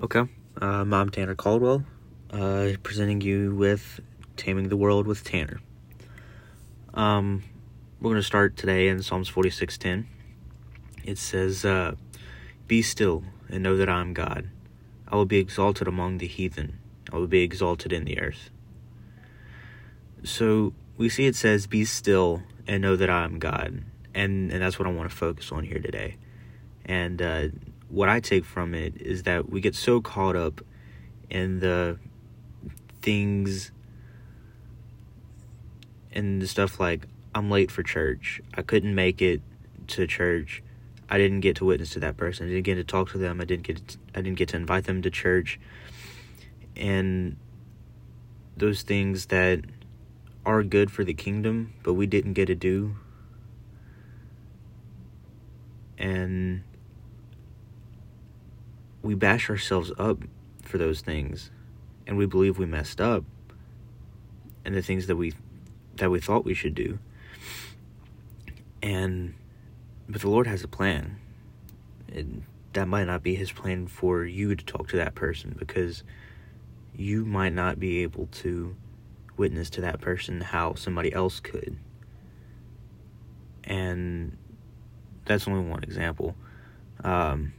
Okay, 0.00 0.22
um, 0.60 0.94
I'm 0.94 1.10
Tanner 1.10 1.34
Caldwell, 1.34 1.82
uh, 2.30 2.68
presenting 2.84 3.20
you 3.20 3.52
with 3.52 3.98
Taming 4.36 4.68
the 4.68 4.76
World 4.76 5.08
with 5.08 5.24
Tanner. 5.24 5.58
Um, 6.94 7.42
we're 8.00 8.10
going 8.10 8.20
to 8.20 8.26
start 8.26 8.56
today 8.56 8.86
in 8.86 9.02
Psalms 9.02 9.28
46:10. 9.28 10.06
It 11.02 11.18
says, 11.18 11.64
uh, 11.64 11.96
"Be 12.68 12.80
still 12.80 13.24
and 13.48 13.64
know 13.64 13.76
that 13.76 13.88
I 13.88 14.00
am 14.00 14.14
God. 14.14 14.50
I 15.08 15.16
will 15.16 15.26
be 15.26 15.38
exalted 15.38 15.88
among 15.88 16.18
the 16.18 16.28
heathen. 16.28 16.78
I 17.12 17.16
will 17.16 17.26
be 17.26 17.42
exalted 17.42 17.92
in 17.92 18.04
the 18.04 18.20
earth." 18.20 18.50
So 20.22 20.74
we 20.96 21.08
see 21.08 21.26
it 21.26 21.34
says, 21.34 21.66
"Be 21.66 21.84
still 21.84 22.44
and 22.68 22.82
know 22.82 22.94
that 22.94 23.10
I 23.10 23.24
am 23.24 23.40
God," 23.40 23.82
and 24.14 24.52
and 24.52 24.62
that's 24.62 24.78
what 24.78 24.86
I 24.86 24.92
want 24.92 25.10
to 25.10 25.16
focus 25.16 25.50
on 25.50 25.64
here 25.64 25.80
today. 25.80 26.18
And 26.84 27.20
uh, 27.20 27.48
what 27.88 28.08
I 28.08 28.20
take 28.20 28.44
from 28.44 28.74
it 28.74 29.00
is 29.00 29.22
that 29.24 29.48
we 29.48 29.60
get 29.60 29.74
so 29.74 30.00
caught 30.00 30.36
up 30.36 30.60
in 31.30 31.60
the 31.60 31.98
things 33.02 33.70
and 36.12 36.40
the 36.42 36.46
stuff 36.46 36.80
like 36.80 37.06
I'm 37.34 37.50
late 37.50 37.70
for 37.70 37.82
church. 37.82 38.40
I 38.54 38.62
couldn't 38.62 38.94
make 38.94 39.22
it 39.22 39.40
to 39.88 40.06
church. 40.06 40.62
I 41.08 41.16
didn't 41.16 41.40
get 41.40 41.56
to 41.56 41.64
witness 41.64 41.90
to 41.90 42.00
that 42.00 42.16
person. 42.16 42.46
I 42.46 42.50
didn't 42.50 42.64
get 42.64 42.74
to 42.74 42.84
talk 42.84 43.10
to 43.12 43.18
them. 43.18 43.40
I 43.40 43.44
didn't 43.44 43.66
get 43.66 43.88
to, 43.88 43.98
I 44.14 44.20
didn't 44.20 44.38
get 44.38 44.48
to 44.50 44.56
invite 44.56 44.84
them 44.84 45.00
to 45.02 45.10
church. 45.10 45.58
And 46.76 47.36
those 48.56 48.82
things 48.82 49.26
that 49.26 49.62
are 50.44 50.62
good 50.62 50.90
for 50.90 51.04
the 51.04 51.14
kingdom, 51.14 51.74
but 51.82 51.94
we 51.94 52.06
didn't 52.06 52.34
get 52.34 52.46
to 52.46 52.54
do. 52.54 52.96
And 55.96 56.62
we 59.08 59.14
bash 59.14 59.48
ourselves 59.48 59.90
up 59.98 60.18
for 60.60 60.76
those 60.76 61.00
things 61.00 61.50
and 62.06 62.18
we 62.18 62.26
believe 62.26 62.58
we 62.58 62.66
messed 62.66 63.00
up 63.00 63.24
and 64.66 64.74
the 64.74 64.82
things 64.82 65.06
that 65.06 65.16
we 65.16 65.32
that 65.96 66.10
we 66.10 66.20
thought 66.20 66.44
we 66.44 66.52
should 66.52 66.74
do. 66.74 66.98
And 68.82 69.32
but 70.10 70.20
the 70.20 70.28
lord 70.28 70.46
has 70.46 70.62
a 70.62 70.68
plan 70.68 71.16
and 72.12 72.42
that 72.74 72.86
might 72.86 73.06
not 73.06 73.22
be 73.22 73.34
his 73.34 73.50
plan 73.50 73.86
for 73.86 74.24
you 74.24 74.54
to 74.54 74.62
talk 74.62 74.88
to 74.88 74.98
that 74.98 75.14
person 75.14 75.56
because 75.58 76.04
you 76.94 77.24
might 77.24 77.54
not 77.54 77.80
be 77.80 78.02
able 78.02 78.26
to 78.26 78.76
witness 79.38 79.70
to 79.70 79.80
that 79.80 80.02
person 80.02 80.42
how 80.42 80.74
somebody 80.74 81.10
else 81.14 81.40
could. 81.40 81.78
And 83.64 84.36
that's 85.24 85.48
only 85.48 85.66
one 85.66 85.82
example. 85.82 86.36
Um, 87.02 87.54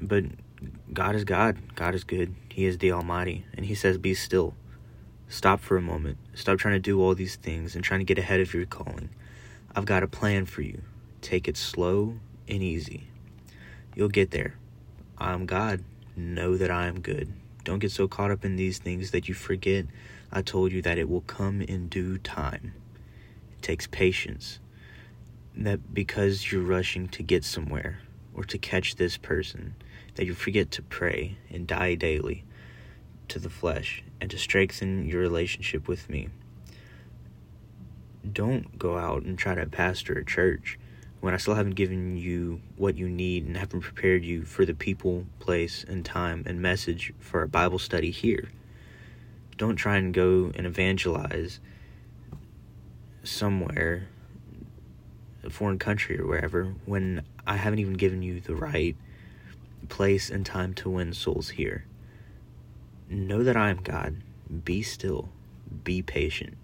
but 0.00 0.24
God 0.92 1.14
is 1.14 1.24
God. 1.24 1.58
God 1.74 1.94
is 1.94 2.04
good. 2.04 2.34
He 2.48 2.66
is 2.66 2.78
the 2.78 2.92
Almighty. 2.92 3.46
And 3.54 3.66
He 3.66 3.74
says, 3.74 3.98
Be 3.98 4.14
still. 4.14 4.54
Stop 5.28 5.60
for 5.60 5.76
a 5.76 5.82
moment. 5.82 6.18
Stop 6.34 6.58
trying 6.58 6.74
to 6.74 6.80
do 6.80 7.00
all 7.00 7.14
these 7.14 7.36
things 7.36 7.74
and 7.74 7.82
trying 7.82 8.00
to 8.00 8.04
get 8.04 8.18
ahead 8.18 8.40
of 8.40 8.52
your 8.54 8.66
calling. 8.66 9.10
I've 9.74 9.86
got 9.86 10.02
a 10.02 10.08
plan 10.08 10.46
for 10.46 10.62
you. 10.62 10.82
Take 11.20 11.48
it 11.48 11.56
slow 11.56 12.16
and 12.46 12.62
easy. 12.62 13.08
You'll 13.94 14.08
get 14.08 14.30
there. 14.30 14.56
I'm 15.18 15.46
God. 15.46 15.82
Know 16.16 16.56
that 16.56 16.70
I 16.70 16.86
am 16.86 17.00
good. 17.00 17.32
Don't 17.64 17.78
get 17.78 17.90
so 17.90 18.06
caught 18.06 18.30
up 18.30 18.44
in 18.44 18.56
these 18.56 18.78
things 18.78 19.10
that 19.12 19.28
you 19.28 19.34
forget 19.34 19.86
I 20.36 20.42
told 20.42 20.72
you 20.72 20.82
that 20.82 20.98
it 20.98 21.08
will 21.08 21.20
come 21.20 21.62
in 21.62 21.88
due 21.88 22.18
time. 22.18 22.74
It 23.56 23.62
takes 23.62 23.86
patience. 23.86 24.58
That 25.56 25.94
because 25.94 26.50
you're 26.50 26.60
rushing 26.60 27.06
to 27.10 27.22
get 27.22 27.44
somewhere 27.44 28.00
or 28.34 28.44
to 28.44 28.58
catch 28.58 28.96
this 28.96 29.16
person, 29.16 29.74
that 30.16 30.26
you 30.26 30.34
forget 30.34 30.70
to 30.72 30.82
pray 30.82 31.36
and 31.50 31.66
die 31.66 31.94
daily 31.94 32.44
to 33.28 33.38
the 33.38 33.50
flesh 33.50 34.02
and 34.20 34.30
to 34.30 34.38
strengthen 34.38 35.06
your 35.06 35.20
relationship 35.20 35.88
with 35.88 36.10
me. 36.10 36.28
Don't 38.30 38.78
go 38.78 38.98
out 38.98 39.22
and 39.22 39.38
try 39.38 39.54
to 39.54 39.66
pastor 39.66 40.14
a 40.14 40.24
church 40.24 40.78
when 41.20 41.34
I 41.34 41.38
still 41.38 41.54
haven't 41.54 41.74
given 41.74 42.16
you 42.16 42.60
what 42.76 42.96
you 42.96 43.08
need 43.08 43.46
and 43.46 43.56
haven't 43.56 43.80
prepared 43.80 44.24
you 44.24 44.44
for 44.44 44.64
the 44.64 44.74
people, 44.74 45.24
place, 45.38 45.84
and 45.88 46.04
time 46.04 46.42
and 46.46 46.60
message 46.60 47.12
for 47.18 47.42
a 47.42 47.48
Bible 47.48 47.78
study 47.78 48.10
here. 48.10 48.50
Don't 49.56 49.76
try 49.76 49.96
and 49.96 50.12
go 50.12 50.52
and 50.54 50.66
evangelize 50.66 51.60
somewhere, 53.22 54.08
a 55.42 55.50
foreign 55.50 55.78
country 55.78 56.18
or 56.18 56.26
wherever, 56.26 56.74
when 56.84 57.22
I 57.46 57.56
haven't 57.56 57.78
even 57.78 57.94
given 57.94 58.22
you 58.22 58.40
the 58.40 58.54
right 58.54 58.96
place 59.88 60.30
and 60.30 60.46
time 60.46 60.74
to 60.74 60.90
win 60.90 61.12
souls 61.12 61.50
here. 61.50 61.86
Know 63.08 63.42
that 63.42 63.56
I 63.56 63.70
am 63.70 63.78
God. 63.78 64.16
Be 64.64 64.82
still. 64.82 65.28
Be 65.84 66.02
patient. 66.02 66.56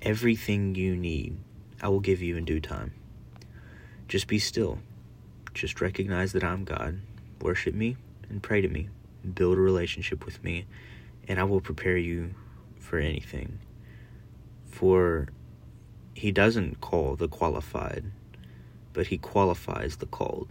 Everything 0.00 0.74
you 0.74 0.96
need, 0.96 1.36
I 1.82 1.88
will 1.88 2.00
give 2.00 2.22
you 2.22 2.36
in 2.36 2.44
due 2.44 2.60
time. 2.60 2.92
Just 4.08 4.26
be 4.26 4.38
still. 4.38 4.78
Just 5.54 5.80
recognize 5.80 6.32
that 6.32 6.44
I'm 6.44 6.64
God. 6.64 7.00
Worship 7.40 7.74
me 7.74 7.96
and 8.28 8.42
pray 8.42 8.60
to 8.60 8.68
me. 8.68 8.88
Build 9.34 9.56
a 9.56 9.60
relationship 9.60 10.24
with 10.24 10.42
me, 10.42 10.66
and 11.28 11.38
I 11.38 11.44
will 11.44 11.60
prepare 11.60 11.96
you 11.96 12.34
for 12.80 12.98
anything. 12.98 13.58
For 14.66 15.28
he 16.14 16.32
doesn't 16.32 16.80
call 16.80 17.14
the 17.14 17.28
qualified, 17.28 18.04
but 18.92 19.08
he 19.08 19.18
qualifies 19.18 19.96
the 19.96 20.06
called. 20.06 20.48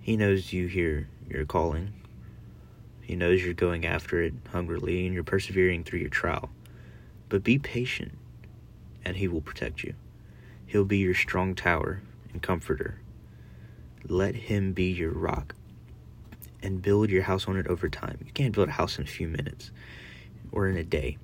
He 0.00 0.16
knows 0.16 0.52
you 0.52 0.66
hear 0.66 1.08
your 1.28 1.44
calling. 1.46 1.94
He 3.00 3.16
knows 3.16 3.42
you're 3.42 3.54
going 3.54 3.86
after 3.86 4.22
it 4.22 4.34
hungrily 4.50 5.06
and 5.06 5.14
you're 5.14 5.24
persevering 5.24 5.84
through 5.84 6.00
your 6.00 6.10
trial. 6.10 6.50
But 7.28 7.42
be 7.42 7.58
patient, 7.58 8.12
and 9.04 9.16
He 9.16 9.28
will 9.28 9.40
protect 9.40 9.82
you. 9.82 9.94
He'll 10.66 10.84
be 10.84 10.98
your 10.98 11.14
strong 11.14 11.54
tower 11.54 12.02
and 12.32 12.42
comforter. 12.42 13.00
Let 14.06 14.34
Him 14.34 14.72
be 14.72 14.92
your 14.92 15.12
rock 15.12 15.54
and 16.62 16.82
build 16.82 17.10
your 17.10 17.22
house 17.22 17.48
on 17.48 17.56
it 17.56 17.66
over 17.66 17.88
time. 17.88 18.18
You 18.24 18.32
can't 18.32 18.54
build 18.54 18.68
a 18.68 18.72
house 18.72 18.98
in 18.98 19.04
a 19.04 19.08
few 19.08 19.28
minutes 19.28 19.70
or 20.52 20.68
in 20.68 20.76
a 20.76 20.84
day. 20.84 21.18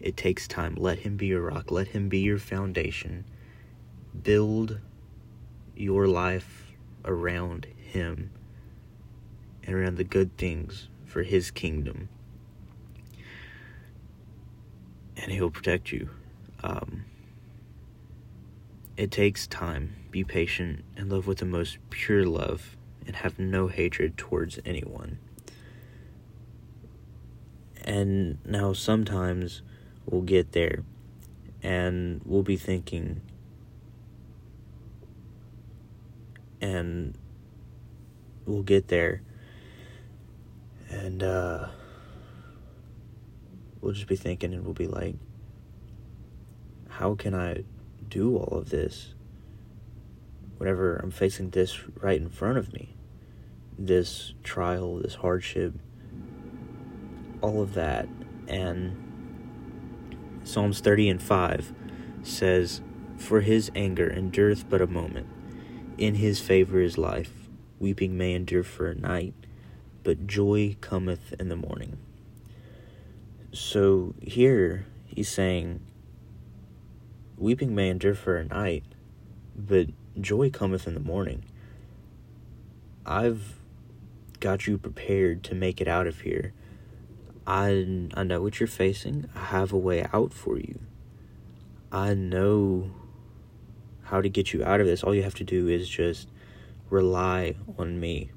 It 0.00 0.16
takes 0.16 0.46
time. 0.46 0.74
Let 0.76 1.00
Him 1.00 1.16
be 1.16 1.26
your 1.26 1.42
rock, 1.42 1.70
let 1.70 1.88
Him 1.88 2.08
be 2.08 2.20
your 2.20 2.38
foundation. 2.38 3.24
Build 4.22 4.80
your 5.74 6.06
life 6.06 6.72
around 7.04 7.66
him 7.76 8.30
and 9.64 9.74
around 9.74 9.96
the 9.96 10.04
good 10.04 10.36
things 10.36 10.88
for 11.04 11.22
His 11.22 11.50
kingdom. 11.50 12.08
And 15.16 15.32
He'll 15.32 15.50
protect 15.50 15.92
you. 15.92 16.10
Um, 16.62 17.04
it 18.96 19.10
takes 19.10 19.46
time. 19.46 19.96
Be 20.10 20.24
patient 20.24 20.84
and 20.96 21.10
love 21.10 21.26
with 21.26 21.38
the 21.38 21.46
most 21.46 21.78
pure 21.90 22.24
love 22.24 22.76
and 23.06 23.16
have 23.16 23.38
no 23.38 23.68
hatred 23.68 24.16
towards 24.16 24.58
anyone. 24.64 25.18
And 27.84 28.38
now 28.44 28.72
sometimes 28.72 29.62
we'll 30.04 30.22
get 30.22 30.52
there 30.52 30.82
and 31.62 32.20
we'll 32.24 32.42
be 32.42 32.56
thinking, 32.56 33.20
and 36.60 37.16
we'll 38.44 38.62
get 38.62 38.88
there. 38.88 39.22
And 40.88 41.22
uh, 41.22 41.68
we'll 43.80 43.92
just 43.92 44.08
be 44.08 44.16
thinking 44.16 44.52
and 44.52 44.64
we'll 44.64 44.74
be 44.74 44.88
like 44.88 45.14
how 46.88 47.14
can 47.14 47.34
i 47.34 47.62
do 48.08 48.36
all 48.36 48.58
of 48.58 48.70
this 48.70 49.14
whenever 50.58 50.96
i'm 50.96 51.10
facing 51.10 51.50
this 51.50 51.78
right 52.02 52.20
in 52.20 52.28
front 52.28 52.58
of 52.58 52.72
me? 52.72 52.96
This 53.78 54.32
trial 54.42 54.96
this 54.96 55.16
hardship 55.16 55.74
all 57.42 57.60
of 57.60 57.74
that. 57.74 58.08
And 58.48 58.96
psalms 60.42 60.80
30 60.80 61.10
and 61.10 61.22
5 61.22 61.72
says 62.22 62.80
for 63.16 63.40
his 63.40 63.70
anger 63.74 64.10
endureth 64.10 64.68
but 64.68 64.80
a 64.80 64.86
moment 64.86 65.28
in 65.98 66.16
his 66.16 66.40
favor 66.40 66.80
is 66.80 66.98
life 66.98 67.46
Weeping 67.78 68.16
may 68.16 68.32
endure 68.32 68.62
for 68.62 68.88
a 68.88 68.94
night, 68.94 69.34
but 70.02 70.26
joy 70.26 70.76
cometh 70.80 71.34
in 71.38 71.50
the 71.50 71.56
morning. 71.56 71.98
So 73.52 74.14
here 74.22 74.86
he's 75.04 75.28
saying, 75.28 75.80
Weeping 77.36 77.74
may 77.74 77.90
endure 77.90 78.14
for 78.14 78.38
a 78.38 78.44
night, 78.44 78.84
but 79.54 79.88
joy 80.18 80.48
cometh 80.48 80.86
in 80.86 80.94
the 80.94 81.00
morning. 81.00 81.44
I've 83.04 83.56
got 84.40 84.66
you 84.66 84.78
prepared 84.78 85.44
to 85.44 85.54
make 85.54 85.82
it 85.82 85.88
out 85.88 86.06
of 86.06 86.20
here. 86.20 86.54
I, 87.46 88.08
I 88.14 88.22
know 88.22 88.40
what 88.40 88.58
you're 88.58 88.66
facing. 88.66 89.28
I 89.34 89.44
have 89.44 89.70
a 89.70 89.78
way 89.78 90.06
out 90.14 90.32
for 90.32 90.58
you. 90.58 90.80
I 91.92 92.14
know 92.14 92.90
how 94.06 94.20
to 94.20 94.28
get 94.28 94.52
you 94.52 94.64
out 94.64 94.80
of 94.80 94.86
this. 94.86 95.02
All 95.02 95.14
you 95.14 95.22
have 95.22 95.34
to 95.36 95.44
do 95.44 95.68
is 95.68 95.88
just 95.88 96.28
rely 96.90 97.56
on 97.78 97.98
me. 98.00 98.30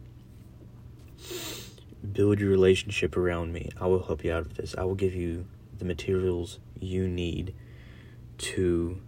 build 2.14 2.40
your 2.40 2.50
relationship 2.50 3.16
around 3.18 3.54
me. 3.54 3.70
I 3.80 3.88
will 3.88 4.04
help 4.04 4.24
you 4.24 4.32
out 4.34 4.42
of 4.42 4.56
this. 4.56 4.76
I 4.78 4.84
will 4.84 4.96
give 4.96 5.14
you 5.14 5.46
the 5.78 5.86
materials 5.86 6.60
you 6.80 7.08
need 7.08 7.54
to 8.38 9.02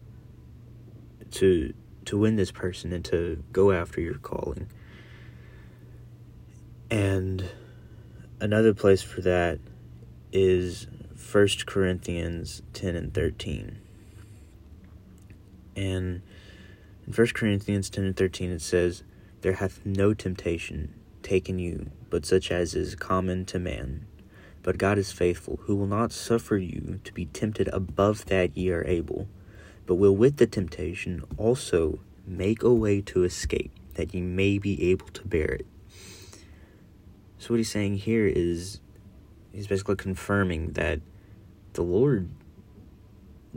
to 1.31 1.73
to 2.05 2.17
win 2.17 2.35
this 2.35 2.51
person 2.51 2.91
and 2.91 3.05
to 3.05 3.43
go 3.51 3.71
after 3.71 4.01
your 4.01 4.15
calling. 4.15 4.67
And 6.89 7.49
another 8.39 8.73
place 8.73 9.01
for 9.01 9.21
that 9.21 9.59
is 10.33 10.87
First 11.15 11.65
Corinthians 11.65 12.61
10 12.73 12.95
and 12.95 13.13
13. 13.13 13.79
And 15.75 16.21
in 17.05 17.13
First 17.13 17.33
Corinthians 17.33 17.89
10 17.89 18.05
and 18.05 18.15
13 18.15 18.51
it 18.51 18.61
says, 18.61 19.03
There 19.41 19.53
hath 19.53 19.85
no 19.85 20.13
temptation 20.13 20.93
taken 21.23 21.59
you, 21.59 21.91
but 22.09 22.25
such 22.25 22.51
as 22.51 22.75
is 22.75 22.95
common 22.95 23.45
to 23.45 23.59
man. 23.59 24.05
But 24.63 24.77
God 24.77 24.97
is 24.97 25.11
faithful, 25.11 25.59
who 25.63 25.75
will 25.75 25.87
not 25.87 26.11
suffer 26.11 26.57
you 26.57 26.99
to 27.03 27.13
be 27.13 27.25
tempted 27.25 27.67
above 27.69 28.25
that 28.25 28.55
ye 28.55 28.69
are 28.71 28.85
able, 28.85 29.27
but 29.85 29.95
will 29.95 30.15
with 30.15 30.37
the 30.37 30.47
temptation 30.47 31.23
also 31.37 31.99
make 32.27 32.61
a 32.61 32.73
way 32.73 33.01
to 33.01 33.23
escape, 33.23 33.71
that 33.95 34.13
ye 34.13 34.21
may 34.21 34.59
be 34.59 34.91
able 34.91 35.07
to 35.07 35.27
bear 35.27 35.47
it. 35.47 35.65
So, 37.39 37.49
what 37.49 37.57
he's 37.57 37.71
saying 37.71 37.97
here 37.97 38.27
is 38.27 38.79
he's 39.51 39.65
basically 39.65 39.95
confirming 39.95 40.73
that 40.73 41.01
the 41.73 41.81
Lord 41.81 42.29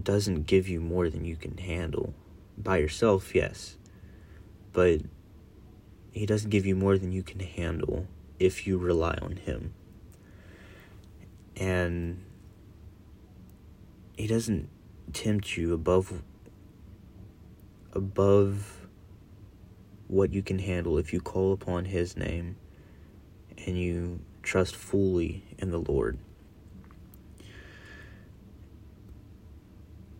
doesn't 0.02 0.46
give 0.46 0.68
you 0.68 0.80
more 0.80 1.10
than 1.10 1.26
you 1.26 1.36
can 1.36 1.58
handle. 1.58 2.14
By 2.56 2.78
yourself, 2.78 3.34
yes. 3.34 3.76
But 4.72 5.02
he 6.12 6.26
doesn't 6.26 6.50
give 6.50 6.64
you 6.64 6.76
more 6.76 6.96
than 6.96 7.12
you 7.12 7.22
can 7.22 7.40
handle 7.40 8.06
if 8.38 8.66
you 8.66 8.78
rely 8.78 9.18
on 9.20 9.36
him. 9.36 9.74
And 11.56 12.24
he 14.16 14.26
doesn't 14.26 14.68
tempt 15.12 15.56
you 15.56 15.72
above 15.72 16.22
above 17.92 18.88
what 20.08 20.32
you 20.32 20.42
can 20.42 20.58
handle 20.58 20.98
if 20.98 21.12
you 21.12 21.20
call 21.20 21.52
upon 21.52 21.84
his 21.84 22.16
name 22.16 22.56
and 23.66 23.78
you 23.78 24.20
trust 24.42 24.74
fully 24.74 25.44
in 25.58 25.70
the 25.70 25.78
Lord. 25.78 26.18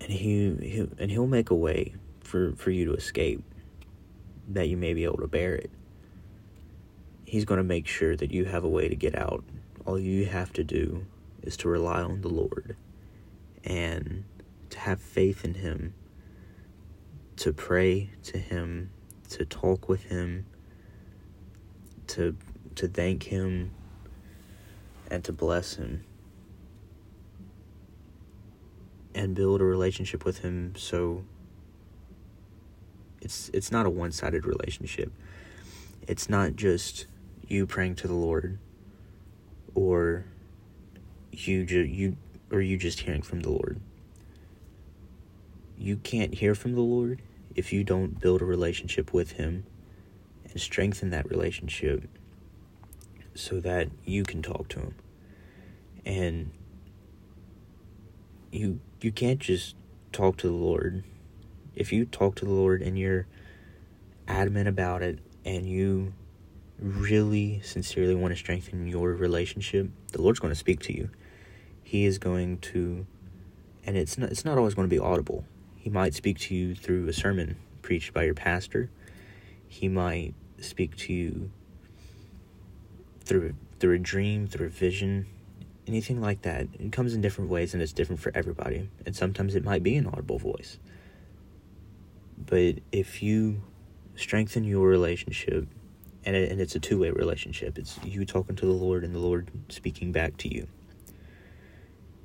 And 0.01 0.11
he, 0.13 0.55
he 0.61 0.89
and 0.99 1.11
he'll 1.11 1.27
make 1.27 1.51
a 1.51 1.55
way 1.55 1.95
for, 2.25 2.53
for 2.56 2.71
you 2.71 2.85
to 2.87 2.94
escape 2.94 3.43
that 4.49 4.69
you 4.69 4.76
may 4.76 4.94
be 4.94 5.05
able 5.05 5.19
to 5.19 5.26
bear 5.26 5.55
it. 5.55 5.71
He's 7.25 7.44
going 7.44 7.59
to 7.59 7.65
make 7.65 7.87
sure 7.87 8.17
that 8.17 8.31
you 8.31 8.44
have 8.44 8.65
a 8.65 8.69
way 8.69 8.88
to 8.88 8.97
get 8.97 9.17
out. 9.17 9.44
All 9.87 9.99
you 9.99 10.26
have 10.26 10.53
to 10.55 10.65
do 10.65 11.06
is 11.43 11.56
to 11.59 11.69
rely 11.69 12.03
on 12.03 12.21
the 12.21 12.29
Lord 12.29 12.76
and 13.65 14.25
to 14.71 14.79
have 14.79 15.00
faith 15.00 15.44
in 15.44 15.55
him, 15.55 15.94
to 17.37 17.53
pray 17.53 18.11
to 18.25 18.38
him, 18.38 18.91
to 19.31 19.44
talk 19.44 19.88
with 19.88 20.05
him, 20.05 20.47
to 22.09 22.37
to 22.75 22.88
thank 22.88 23.25
him 23.25 23.70
and 25.11 25.23
to 25.25 25.32
bless 25.32 25.77
him 25.77 26.05
and 29.15 29.35
build 29.35 29.61
a 29.61 29.65
relationship 29.65 30.25
with 30.25 30.38
him 30.38 30.75
so 30.77 31.25
it's 33.25 33.50
it's 33.53 33.73
not 33.73 33.87
a 33.87 33.91
one-sided 33.91 34.47
relationship. 34.47 35.12
It's 36.06 36.29
not 36.29 36.56
just 36.56 37.06
you 37.49 37.67
praying 37.67 37.97
to 37.97 38.09
the 38.09 38.15
Lord 38.15 38.59
or 39.75 40.26
you 41.32 41.65
ju- 41.65 41.81
you 41.81 42.17
or 42.50 42.61
you 42.61 42.76
just 42.76 43.00
hearing 43.00 43.23
from 43.23 43.41
the 43.41 43.50
Lord. 43.50 43.81
You 45.76 45.97
can't 45.97 46.35
hear 46.35 46.55
from 46.55 46.75
the 46.75 46.81
Lord 46.81 47.21
if 47.55 47.73
you 47.73 47.85
don't 47.85 48.21
build 48.21 48.43
a 48.43 48.44
relationship 48.44 49.12
with 49.12 49.32
him 49.32 49.65
and 50.50 50.61
strengthen 50.61 51.11
that 51.11 51.29
relationship 51.29 52.09
so 53.35 53.61
that 53.61 53.88
you 54.05 54.23
can 54.23 54.43
talk 54.43 54.69
to 54.69 54.81
him. 54.81 54.94
And 56.06 56.50
you 58.53 58.81
you 59.00 59.11
can't 59.11 59.41
just 59.41 59.75
talk 60.12 60.37
to 60.38 60.47
the 60.47 60.53
Lord. 60.53 61.03
If 61.76 61.93
you 61.93 62.05
talk 62.05 62.37
to 62.37 62.44
the 62.44 62.53
Lord 62.53 62.82
and 62.82 62.99
you're 62.99 63.26
adamant 64.29 64.69
about 64.69 65.03
it 65.03 65.19
and 65.44 65.67
you 65.69 66.15
really 66.79 67.61
sincerely 67.62 68.15
want 68.15 68.32
to 68.32 68.38
strengthen 68.38 68.87
your 68.87 69.12
relationship, 69.12 69.88
the 70.12 70.23
Lord's 70.23 70.41
going 70.41 70.53
to 70.53 70.59
speak 70.59 70.81
to 70.81 70.97
you. 70.97 71.11
He 71.82 72.05
is 72.05 72.19
going 72.19 72.59
to 72.59 73.06
and 73.87 73.97
it's 73.97 74.17
not 74.17 74.31
it's 74.31 74.44
not 74.44 74.59
always 74.59 74.75
going 74.75 74.88
to 74.88 74.94
be 74.94 74.99
audible. 74.99 75.44
He 75.76 75.91
might 75.91 76.15
speak 76.15 76.38
to 76.41 76.55
you 76.55 76.75
through 76.75 77.09
a 77.09 77.12
sermon 77.12 77.56
preached 77.82 78.15
by 78.15 78.25
your 78.25 78.35
pastor. 78.35 78.91
He 79.69 79.88
might 79.88 80.35
speak 80.59 80.97
to 80.97 81.12
you 81.12 81.50
through 83.25 83.55
through 83.79 83.94
a 83.94 83.99
dream, 83.99 84.47
through 84.47 84.67
a 84.67 84.70
vision, 84.70 85.27
anything 85.87 86.20
like 86.20 86.43
that. 86.43 86.69
It 86.79 86.93
comes 86.93 87.15
in 87.15 87.20
different 87.20 87.50
ways 87.50 87.75
and 87.75 87.82
it's 87.82 87.93
different 87.93 88.20
for 88.20 88.32
everybody. 88.35 88.88
And 89.05 89.15
sometimes 89.15 89.55
it 89.55 89.65
might 89.65 89.82
be 89.82 89.97
an 89.97 90.06
audible 90.06 90.38
voice. 90.38 90.79
But 92.46 92.76
if 92.93 93.23
you 93.23 93.62
strengthen 94.17 94.64
your 94.64 94.87
relationship, 94.87 95.67
and, 96.25 96.37
it, 96.37 96.50
and 96.50 96.61
it's 96.61 96.75
a 96.75 96.81
two 96.81 96.99
way 96.99 97.11
relationship, 97.11 97.79
it's 97.79 97.99
you 98.05 98.25
talking 98.25 98.56
to 98.56 98.67
the 98.67 98.73
Lord 98.73 99.05
and 99.05 99.14
the 99.14 99.19
Lord 99.19 99.50
speaking 99.69 100.12
back 100.12 100.37
to 100.38 100.55
you, 100.55 100.67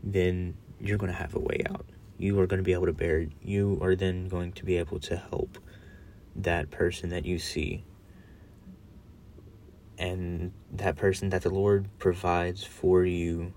then 0.03 0.55
you're 0.79 0.97
going 0.97 1.11
to 1.11 1.17
have 1.17 1.35
a 1.35 1.39
way 1.39 1.61
out. 1.69 1.85
You 2.17 2.39
are 2.39 2.47
going 2.47 2.59
to 2.59 2.63
be 2.63 2.73
able 2.73 2.87
to 2.87 2.93
bear 2.93 3.19
it. 3.21 3.31
You 3.41 3.79
are 3.81 3.95
then 3.95 4.27
going 4.27 4.51
to 4.53 4.65
be 4.65 4.77
able 4.77 4.99
to 5.01 5.17
help 5.17 5.57
that 6.35 6.69
person 6.69 7.09
that 7.09 7.25
you 7.25 7.39
see 7.39 7.83
and 9.99 10.53
that 10.71 10.95
person 10.95 11.29
that 11.29 11.43
the 11.43 11.49
Lord 11.49 11.89
provides 11.99 12.63
for 12.63 13.03
you 13.03 13.53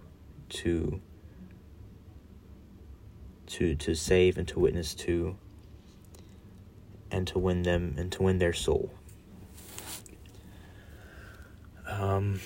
to 0.48 1.00
to 3.46 3.74
to 3.76 3.94
save 3.94 4.36
and 4.36 4.48
to 4.48 4.58
witness 4.58 4.94
to 4.94 5.36
and 7.12 7.28
to 7.28 7.38
win 7.38 7.62
them 7.62 7.94
and 7.96 8.10
to 8.12 8.22
win 8.22 8.38
their 8.38 8.52
soul. 8.52 8.90
Um 11.86 12.40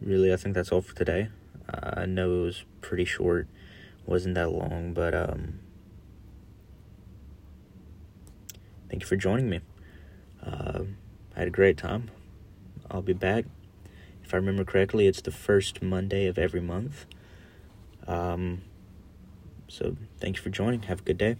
really 0.00 0.32
I 0.32 0.36
think 0.36 0.54
that's 0.54 0.72
all 0.72 0.80
for 0.80 0.94
today. 0.94 1.28
Uh, 1.68 2.00
I 2.00 2.06
know 2.06 2.40
it 2.40 2.44
was 2.44 2.64
pretty 2.80 3.04
short, 3.04 3.46
wasn't 4.06 4.36
that 4.36 4.50
long, 4.50 4.94
but 4.94 5.14
um 5.14 5.58
thank 8.88 9.02
you 9.02 9.06
for 9.06 9.16
joining 9.16 9.50
me. 9.50 9.60
Uh, 10.42 10.84
I 11.36 11.40
had 11.40 11.48
a 11.48 11.50
great 11.50 11.76
time. 11.76 12.10
I'll 12.90 13.02
be 13.02 13.12
back. 13.12 13.44
If 14.24 14.32
I 14.34 14.36
remember 14.36 14.64
correctly, 14.64 15.06
it's 15.06 15.20
the 15.20 15.30
first 15.30 15.82
Monday 15.82 16.26
of 16.26 16.38
every 16.38 16.60
month. 16.60 17.06
Um, 18.06 18.62
so 19.68 19.96
thank 20.20 20.36
you 20.36 20.42
for 20.42 20.50
joining. 20.50 20.82
Have 20.82 21.00
a 21.00 21.02
good 21.02 21.18
day. 21.18 21.36